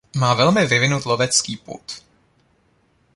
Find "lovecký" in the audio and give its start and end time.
1.05-1.57